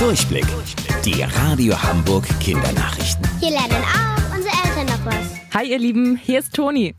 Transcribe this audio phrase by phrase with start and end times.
[0.00, 0.46] Durchblick.
[1.04, 3.28] Die Radio Hamburg Kindernachrichten.
[3.38, 5.54] Hier lernen auch unsere Eltern noch was.
[5.54, 6.94] Hi ihr Lieben, hier ist Toni.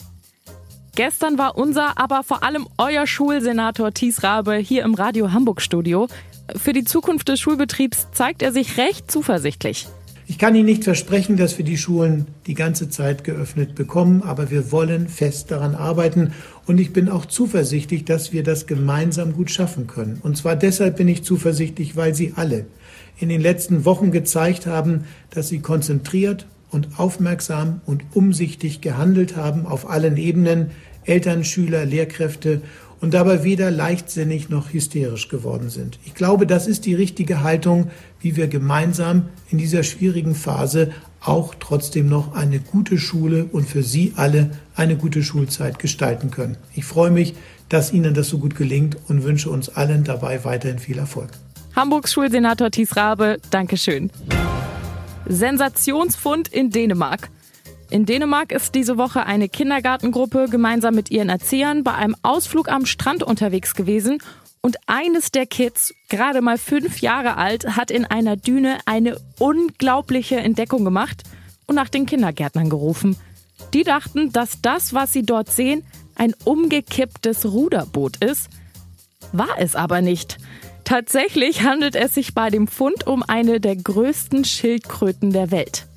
[0.96, 6.10] Gestern war unser, aber vor allem euer Schulsenator Thies Rabe hier im Radio Hamburg Studio.
[6.56, 9.88] Für die Zukunft des Schulbetriebs zeigt er sich recht zuversichtlich.
[10.32, 14.50] Ich kann Ihnen nicht versprechen, dass wir die Schulen die ganze Zeit geöffnet bekommen, aber
[14.50, 16.32] wir wollen fest daran arbeiten
[16.66, 20.22] und ich bin auch zuversichtlich, dass wir das gemeinsam gut schaffen können.
[20.24, 22.66] Und zwar deshalb bin ich zuversichtlich, weil Sie alle
[23.20, 29.66] in den letzten Wochen gezeigt haben, dass Sie konzentriert und aufmerksam und umsichtig gehandelt haben
[29.66, 30.72] auf allen Ebenen,
[31.04, 32.62] Eltern, Schüler, Lehrkräfte
[33.02, 36.00] und dabei weder leichtsinnig noch hysterisch geworden sind.
[36.06, 37.90] Ich glaube, das ist die richtige Haltung,
[38.22, 43.84] wie wir gemeinsam in dieser schwierigen Phase auch trotzdem noch eine gute Schule und für
[43.84, 46.58] Sie alle eine gute Schulzeit gestalten können.
[46.74, 47.36] Ich freue mich,
[47.70, 51.30] dass Ihnen das so gut gelingt und wünsche uns allen dabei weiterhin viel Erfolg.
[51.76, 54.12] Hamburgs Schulsenator Thies Rabe, Dankeschön.
[55.28, 57.30] Sensationsfund in Dänemark.
[57.92, 62.86] In Dänemark ist diese Woche eine Kindergartengruppe gemeinsam mit ihren Erziehern bei einem Ausflug am
[62.86, 64.20] Strand unterwegs gewesen
[64.62, 70.38] und eines der Kids, gerade mal fünf Jahre alt, hat in einer Düne eine unglaubliche
[70.38, 71.24] Entdeckung gemacht
[71.68, 73.18] und nach den Kindergärtnern gerufen.
[73.74, 75.84] Die dachten, dass das, was sie dort sehen,
[76.16, 78.48] ein umgekipptes Ruderboot ist.
[79.34, 80.38] War es aber nicht.
[80.86, 85.88] Tatsächlich handelt es sich bei dem Fund um eine der größten Schildkröten der Welt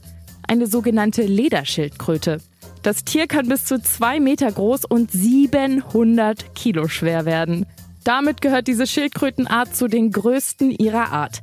[0.48, 2.40] eine sogenannte Lederschildkröte.
[2.82, 7.66] Das Tier kann bis zu zwei Meter groß und 700 Kilo schwer werden.
[8.04, 11.42] Damit gehört diese Schildkrötenart zu den größten ihrer Art.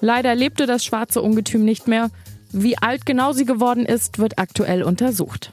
[0.00, 2.10] Leider lebte das schwarze Ungetüm nicht mehr.
[2.52, 5.50] Wie alt genau sie geworden ist, wird aktuell untersucht.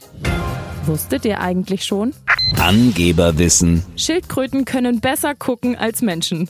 [0.86, 2.14] Wusstet ihr eigentlich schon?
[2.60, 3.84] Angeberwissen.
[3.96, 6.50] Schildkröten können besser gucken als Menschen.